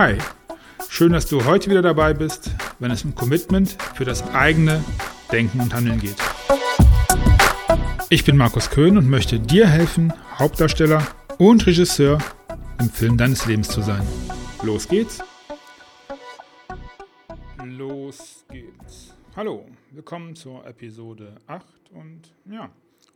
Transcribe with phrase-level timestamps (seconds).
[0.00, 0.16] Hi,
[0.88, 4.84] schön, dass du heute wieder dabei bist, wenn es um Commitment für das eigene
[5.32, 6.14] Denken und Handeln geht.
[8.08, 11.04] Ich bin Markus Köhn und möchte dir helfen, Hauptdarsteller
[11.38, 12.18] und Regisseur
[12.78, 14.06] im Film deines Lebens zu sein.
[14.62, 15.18] Los geht's!
[17.64, 19.16] Los geht's.
[19.34, 22.70] Hallo, willkommen zur Episode 8 und ja,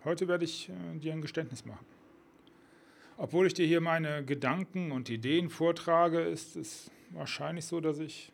[0.05, 1.92] heute werde ich äh, dir ein Geständnis machen.
[3.23, 8.33] Obwohl ich dir hier meine Gedanken und Ideen vortrage, ist es wahrscheinlich so, dass ich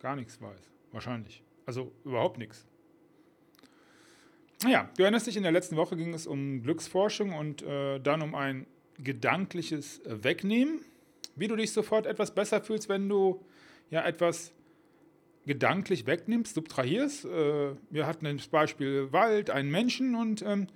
[0.00, 0.60] gar nichts weiß.
[0.90, 1.44] Wahrscheinlich.
[1.64, 2.66] Also überhaupt nichts.
[4.64, 8.20] Naja, du erinnerst dich, in der letzten Woche ging es um Glücksforschung und äh, dann
[8.20, 8.66] um ein
[8.98, 10.80] gedankliches Wegnehmen.
[11.36, 13.44] Wie du dich sofort etwas besser fühlst, wenn du
[13.90, 14.52] ja etwas
[15.46, 17.26] gedanklich wegnimmst, subtrahierst.
[17.26, 20.66] Äh, wir hatten das Beispiel Wald, einen Menschen und ähm,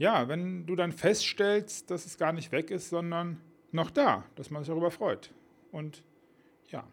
[0.00, 3.38] ja, wenn du dann feststellst, dass es gar nicht weg ist, sondern
[3.70, 5.30] noch da, dass man sich darüber freut.
[5.72, 6.02] Und
[6.68, 6.88] ja,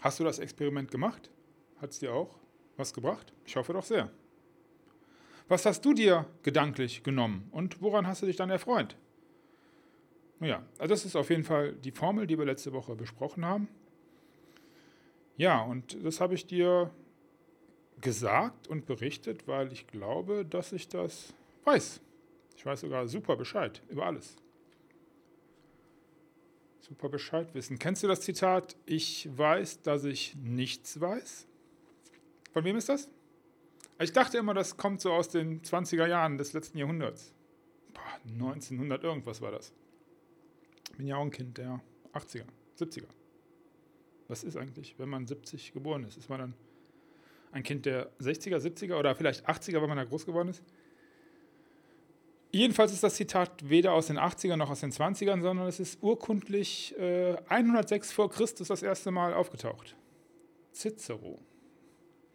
[0.00, 1.30] hast du das Experiment gemacht?
[1.76, 2.38] Hat es dir auch
[2.78, 3.34] was gebracht?
[3.44, 4.10] Ich hoffe doch sehr.
[5.48, 8.96] Was hast du dir gedanklich genommen und woran hast du dich dann erfreut?
[10.40, 13.68] Ja, also das ist auf jeden Fall die Formel, die wir letzte Woche besprochen haben.
[15.36, 16.90] Ja, und das habe ich dir
[18.00, 21.34] gesagt und berichtet, weil ich glaube, dass ich das
[21.64, 22.00] weiß.
[22.58, 24.34] Ich weiß sogar super Bescheid über alles.
[26.80, 27.78] Super Bescheid wissen.
[27.78, 31.46] Kennst du das Zitat, ich weiß, dass ich nichts weiß?
[32.52, 33.08] Von wem ist das?
[34.00, 37.32] Ich dachte immer, das kommt so aus den 20er Jahren des letzten Jahrhunderts.
[37.94, 39.72] Boah, 1900 irgendwas war das.
[40.96, 41.80] Bin ja auch ein Kind der
[42.12, 43.06] 80er, 70er.
[44.26, 46.16] Was ist eigentlich, wenn man 70 geboren ist?
[46.16, 46.54] Ist man dann
[47.52, 50.64] ein Kind der 60er, 70er oder vielleicht 80er, wenn man da groß geworden ist?
[52.50, 56.02] Jedenfalls ist das Zitat weder aus den 80ern noch aus den 20ern, sondern es ist
[56.02, 59.96] urkundlich äh, 106 vor Christus das erste Mal aufgetaucht.
[60.72, 61.38] Cicero.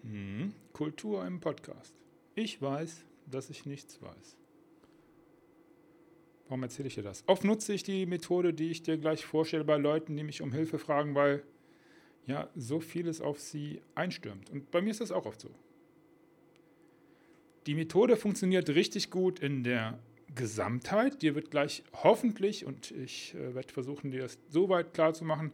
[0.03, 0.53] Hm.
[0.73, 1.95] Kultur im Podcast.
[2.35, 4.37] Ich weiß, dass ich nichts weiß.
[6.47, 7.23] Warum erzähle ich dir das?
[7.25, 10.51] Oft nutze ich die Methode, die ich dir gleich vorstelle, bei Leuten, die mich um
[10.51, 11.43] Hilfe fragen, weil
[12.25, 14.49] ja so vieles auf sie einstürmt.
[14.49, 15.49] Und bei mir ist das auch oft so.
[17.65, 19.99] Die Methode funktioniert richtig gut in der
[20.35, 21.21] Gesamtheit.
[21.21, 25.23] Dir wird gleich hoffentlich, und ich äh, werde versuchen, dir das so weit klar zu
[25.23, 25.51] machen,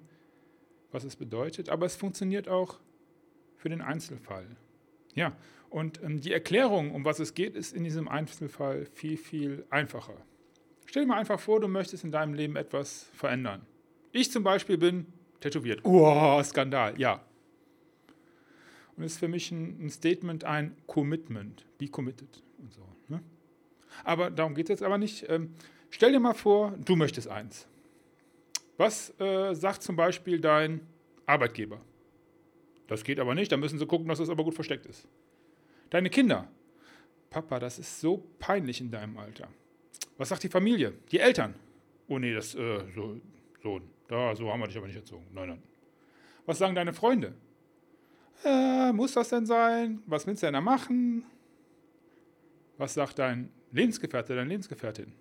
[0.91, 2.79] was es bedeutet, aber es funktioniert auch
[3.57, 4.47] für den Einzelfall.
[5.13, 5.35] Ja,
[5.69, 10.15] und ähm, die Erklärung, um was es geht, ist in diesem Einzelfall viel, viel einfacher.
[10.85, 13.65] Stell dir mal einfach vor, du möchtest in deinem Leben etwas verändern.
[14.11, 15.05] Ich zum Beispiel bin
[15.39, 15.81] tätowiert.
[15.83, 17.23] Oh, Skandal, ja.
[18.99, 21.63] Und ist für mich ein, Statement, ein Commitment.
[21.77, 22.81] Be committed und so.
[23.07, 23.23] Ne?
[24.03, 25.25] Aber darum geht es jetzt aber nicht.
[25.29, 25.55] Ähm,
[25.89, 27.65] stell dir mal vor, du möchtest eins.
[28.75, 30.81] Was äh, sagt zum Beispiel dein
[31.25, 31.79] Arbeitgeber?
[32.87, 35.07] Das geht aber nicht, da müssen sie gucken, dass das aber gut versteckt ist.
[35.91, 36.49] Deine Kinder.
[37.29, 39.47] Papa, das ist so peinlich in deinem Alter.
[40.17, 40.91] Was sagt die Familie?
[41.09, 41.55] Die Eltern.
[42.09, 43.17] Oh nee, das, äh, so,
[43.63, 43.79] so,
[44.09, 45.25] da, so haben wir dich aber nicht erzogen.
[45.31, 45.63] Nein, nein.
[46.45, 47.33] Was sagen deine Freunde?
[48.43, 50.01] Äh, muss das denn sein?
[50.05, 51.25] Was willst du denn da machen?
[52.77, 55.13] Was sagt dein Lebensgefährte, deine Lebensgefährtin?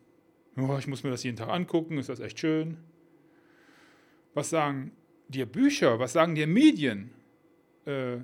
[0.56, 2.78] Oh, ich muss mir das jeden Tag angucken, ist das echt schön.
[4.34, 4.93] Was sagen
[5.28, 5.99] dir Bücher?
[5.99, 7.11] Was sagen dir Medien?
[7.87, 8.19] Äh,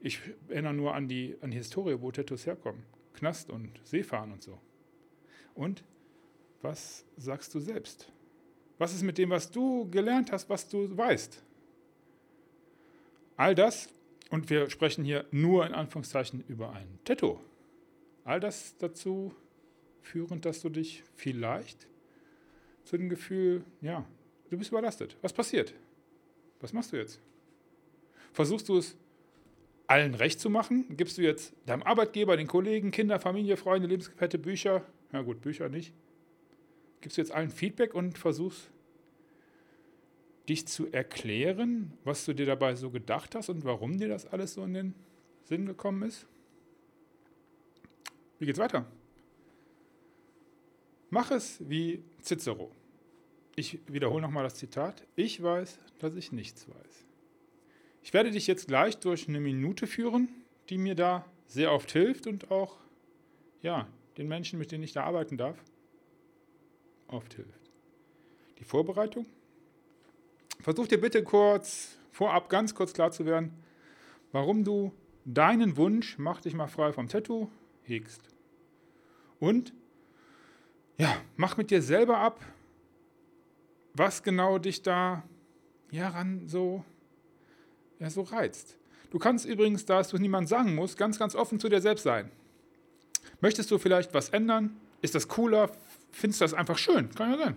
[0.00, 2.82] ich erinnere nur an die, an die Historie, wo Tattoos herkommen.
[3.14, 4.60] Knast und Seefahren und so.
[5.54, 5.82] Und
[6.62, 8.12] was sagst du selbst?
[8.78, 11.42] Was ist mit dem, was du gelernt hast, was du weißt?
[13.36, 13.88] All das,
[14.30, 17.38] und wir sprechen hier nur in Anführungszeichen über ein Tattoo,
[18.24, 19.34] all das dazu
[20.00, 21.86] führend, dass du dich vielleicht
[22.84, 24.04] zu dem Gefühl, ja,
[24.50, 25.16] du bist überlastet.
[25.20, 25.74] Was passiert?
[26.60, 27.20] Was machst du jetzt?
[28.32, 28.96] Versuchst du es
[29.86, 30.96] allen recht zu machen?
[30.96, 34.82] Gibst du jetzt deinem Arbeitgeber, den Kollegen, Kinder, Familie, Freunde, Lebensgefährte, Bücher?
[35.12, 35.92] Ja gut, Bücher nicht.
[37.00, 38.70] Gibst du jetzt allen Feedback und versuchst
[40.48, 44.54] dich zu erklären, was du dir dabei so gedacht hast und warum dir das alles
[44.54, 44.94] so in den
[45.44, 46.26] Sinn gekommen ist?
[48.38, 48.86] Wie geht's weiter?
[51.10, 52.70] Mach es wie Cicero.
[53.54, 55.06] Ich wiederhole nochmal das Zitat.
[55.16, 57.04] Ich weiß, dass ich nichts weiß.
[58.02, 60.28] Ich werde dich jetzt gleich durch eine Minute führen,
[60.68, 62.76] die mir da sehr oft hilft und auch
[63.62, 65.56] ja, den Menschen, mit denen ich da arbeiten darf,
[67.08, 67.70] oft hilft.
[68.58, 69.26] Die Vorbereitung
[70.66, 73.52] Versuch dir bitte kurz, vorab ganz kurz klar zu werden,
[74.32, 74.92] warum du
[75.24, 77.48] deinen Wunsch, mach dich mal frei vom Tattoo,
[77.84, 78.20] hegst.
[79.38, 79.72] Und
[80.98, 82.44] ja, mach mit dir selber ab,
[83.94, 85.22] was genau dich da
[85.92, 86.84] ja, ran so,
[88.00, 88.76] ja, so reizt.
[89.12, 92.28] Du kannst übrigens, da es niemand sagen musst, ganz, ganz offen zu dir selbst sein.
[93.40, 94.76] Möchtest du vielleicht was ändern?
[95.00, 95.70] Ist das cooler?
[96.10, 97.08] Findest du das einfach schön?
[97.12, 97.56] Kann ja sein.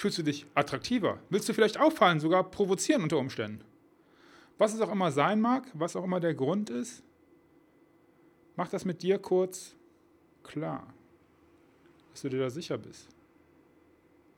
[0.00, 1.18] Fühlst du dich attraktiver?
[1.28, 3.62] Willst du vielleicht auffallen, sogar provozieren unter Umständen?
[4.56, 7.02] Was es auch immer sein mag, was auch immer der Grund ist,
[8.56, 9.76] mach das mit dir kurz
[10.42, 10.94] klar,
[12.10, 13.08] dass du dir da sicher bist.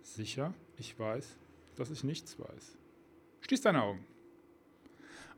[0.03, 1.37] Sicher, ich weiß,
[1.77, 2.77] dass ich nichts weiß.
[3.43, 4.05] Schließ deine Augen.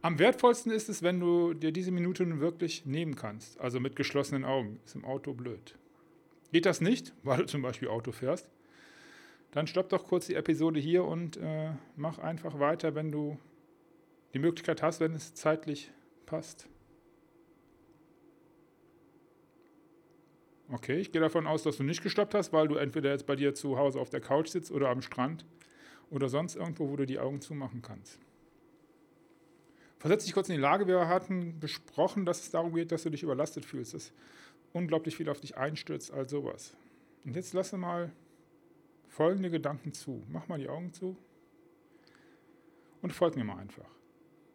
[0.01, 3.95] Am wertvollsten ist es, wenn du dir diese Minute nun wirklich nehmen kannst, also mit
[3.95, 4.81] geschlossenen Augen.
[4.87, 5.77] Ist im Auto blöd.
[6.51, 8.49] Geht das nicht, weil du zum Beispiel Auto fährst,
[9.55, 13.39] dann stopp doch kurz die Episode hier und äh, mach einfach weiter, wenn du
[14.35, 15.93] die Möglichkeit hast, wenn es zeitlich
[16.27, 16.69] passt.
[20.73, 23.37] Okay, ich gehe davon aus, dass du nicht gestoppt hast, weil du entweder jetzt bei
[23.37, 25.47] dir zu Hause auf der Couch sitzt oder am Strand
[26.11, 28.19] oder sonst irgendwo, wo du die Augen zumachen kannst.
[29.99, 30.89] Versetz dich kurz in die Lage.
[30.89, 34.13] Wir hatten besprochen, dass es darum geht, dass du dich überlastet fühlst, dass
[34.73, 36.75] unglaublich viel auf dich einstürzt, all sowas.
[37.25, 38.11] Und jetzt lasse mal
[39.15, 40.25] folgende Gedanken zu.
[40.29, 41.17] Mach mal die Augen zu
[43.01, 43.89] und folg mir mal einfach.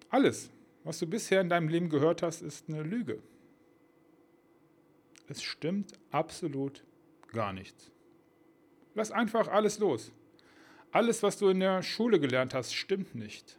[0.09, 0.51] Alles,
[0.83, 3.21] was du bisher in deinem Leben gehört hast, ist eine Lüge.
[5.27, 6.83] Es stimmt absolut
[7.31, 7.89] gar nichts.
[8.95, 10.11] Lass einfach alles los.
[10.91, 13.57] Alles, was du in der Schule gelernt hast, stimmt nicht.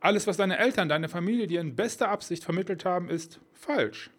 [0.00, 4.10] Alles, was deine Eltern, deine Familie dir in bester Absicht vermittelt haben, ist falsch.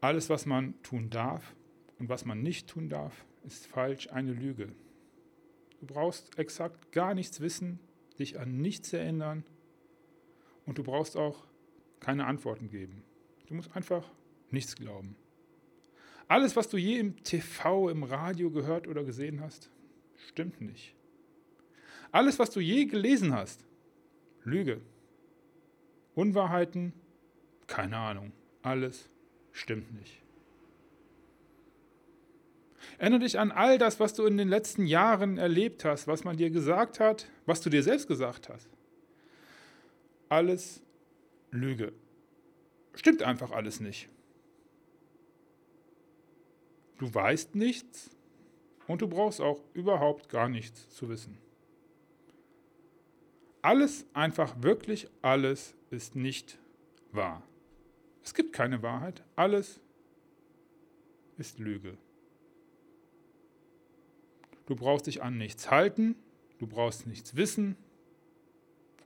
[0.00, 1.56] Alles, was man tun darf
[1.98, 4.68] und was man nicht tun darf, ist falsch, eine Lüge.
[5.80, 7.78] Du brauchst exakt gar nichts wissen,
[8.18, 9.44] dich an nichts erinnern
[10.64, 11.46] und du brauchst auch
[12.00, 13.02] keine Antworten geben.
[13.46, 14.10] Du musst einfach
[14.50, 15.16] nichts glauben.
[16.28, 19.70] Alles, was du je im TV, im Radio gehört oder gesehen hast,
[20.28, 20.94] stimmt nicht.
[22.10, 23.64] Alles, was du je gelesen hast,
[24.42, 24.80] Lüge.
[26.14, 26.92] Unwahrheiten,
[27.66, 28.32] keine Ahnung.
[28.62, 29.08] Alles
[29.52, 30.25] stimmt nicht.
[32.98, 36.36] Erinnere dich an all das, was du in den letzten Jahren erlebt hast, was man
[36.36, 38.68] dir gesagt hat, was du dir selbst gesagt hast.
[40.28, 40.82] Alles
[41.50, 41.92] Lüge.
[42.94, 44.08] Stimmt einfach alles nicht.
[46.98, 48.10] Du weißt nichts
[48.86, 51.38] und du brauchst auch überhaupt gar nichts zu wissen.
[53.60, 56.58] Alles, einfach wirklich alles ist nicht
[57.12, 57.42] wahr.
[58.22, 59.22] Es gibt keine Wahrheit.
[59.34, 59.80] Alles
[61.36, 61.98] ist Lüge.
[64.66, 66.16] Du brauchst dich an nichts halten,
[66.58, 67.76] du brauchst nichts wissen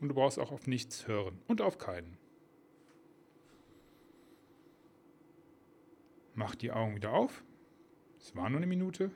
[0.00, 2.16] und du brauchst auch auf nichts hören und auf keinen.
[6.34, 7.44] Mach die Augen wieder auf.
[8.18, 9.10] Es war nur eine Minute.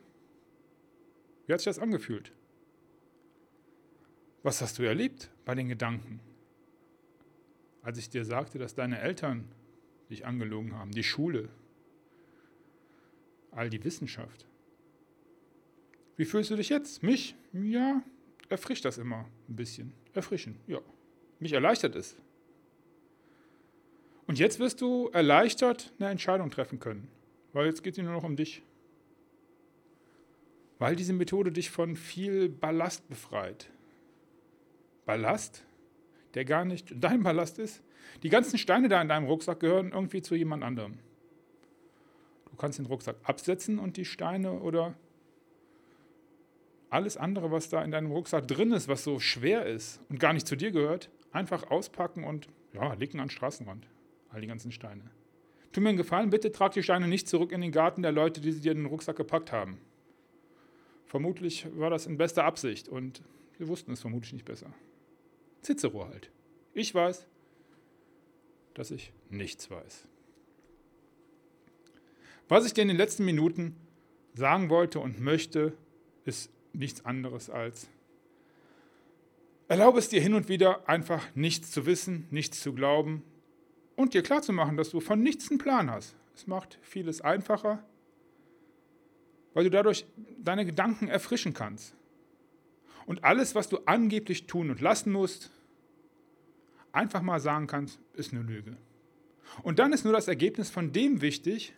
[1.46, 2.32] Wie hat sich das angefühlt?
[4.42, 6.20] Was hast du erlebt bei den Gedanken?
[7.80, 9.48] Als ich dir sagte, dass deine Eltern
[10.10, 11.48] dich angelogen haben, die Schule,
[13.50, 14.46] all die Wissenschaft.
[16.16, 17.02] Wie fühlst du dich jetzt?
[17.02, 17.34] Mich?
[17.52, 18.02] Ja,
[18.48, 19.92] erfrischt das immer ein bisschen.
[20.12, 20.80] Erfrischen, ja.
[21.40, 22.16] Mich erleichtert es.
[24.26, 27.08] Und jetzt wirst du erleichtert eine Entscheidung treffen können,
[27.52, 28.62] weil jetzt geht es nur noch um dich.
[30.78, 33.68] Weil diese Methode dich von viel Ballast befreit.
[35.04, 35.64] Ballast,
[36.34, 37.82] der gar nicht dein Ballast ist.
[38.22, 40.98] Die ganzen Steine da in deinem Rucksack gehören irgendwie zu jemand anderem.
[42.50, 44.94] Du kannst den Rucksack absetzen und die Steine oder
[46.94, 50.32] alles andere, was da in deinem Rucksack drin ist, was so schwer ist und gar
[50.32, 53.88] nicht zu dir gehört, einfach auspacken und ja, legen an den Straßenrand.
[54.30, 55.02] All die ganzen Steine.
[55.72, 58.40] Tu mir einen Gefallen, bitte trag die Steine nicht zurück in den Garten der Leute,
[58.40, 59.78] die sie dir in den Rucksack gepackt haben.
[61.04, 63.22] Vermutlich war das in bester Absicht und
[63.58, 64.72] sie wussten es vermutlich nicht besser.
[65.62, 66.30] Cicero halt.
[66.74, 67.26] Ich weiß,
[68.74, 70.06] dass ich nichts weiß.
[72.48, 73.74] Was ich dir in den letzten Minuten
[74.34, 75.72] sagen wollte und möchte,
[76.24, 77.88] ist nichts anderes als,
[79.68, 83.22] erlaube es dir hin und wieder einfach nichts zu wissen, nichts zu glauben
[83.96, 86.14] und dir klarzumachen, dass du von nichts einen Plan hast.
[86.34, 87.82] Es macht vieles einfacher,
[89.54, 90.04] weil du dadurch
[90.38, 91.94] deine Gedanken erfrischen kannst.
[93.06, 95.50] Und alles, was du angeblich tun und lassen musst,
[96.92, 98.76] einfach mal sagen kannst, ist eine Lüge.
[99.62, 101.74] Und dann ist nur das Ergebnis von dem wichtig,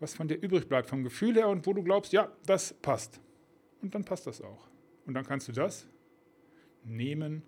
[0.00, 3.20] was von dir übrig bleibt, vom Gefühl her und wo du glaubst, ja, das passt.
[3.84, 4.66] Und dann passt das auch.
[5.04, 5.86] Und dann kannst du das
[6.84, 7.42] nehmen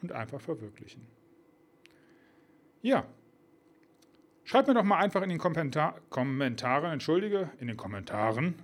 [0.00, 1.06] und einfach verwirklichen.
[2.80, 3.06] Ja,
[4.44, 8.54] schreib mir doch mal einfach in den Kommentar Kommentaren, entschuldige, in den Kommentaren,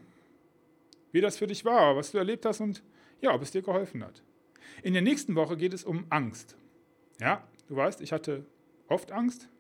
[1.13, 2.83] wie das für dich war, was du erlebt hast und
[3.21, 4.23] ja, ob es dir geholfen hat.
[4.83, 6.57] In der nächsten Woche geht es um Angst.
[7.21, 8.47] Ja, du weißt, ich hatte
[8.89, 9.51] oft Angst.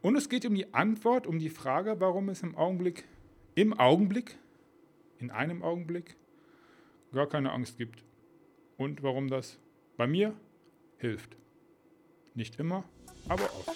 [0.00, 3.04] Und es geht um die Antwort, um die Frage, warum es im Augenblick,
[3.54, 4.38] im Augenblick,
[5.18, 6.16] in einem Augenblick,
[7.16, 8.04] gar keine Angst gibt.
[8.76, 9.58] Und warum das
[9.96, 10.34] bei mir
[10.98, 11.36] hilft.
[12.34, 12.84] Nicht immer,
[13.28, 13.72] aber oft.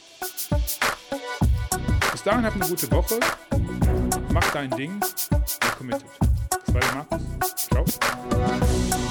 [2.13, 3.19] Bis dahin habt eine gute Woche.
[4.33, 5.01] Mach dein Ding.
[5.79, 6.05] Committed.
[6.51, 7.57] Das war der Markus.
[7.57, 9.10] Ciao.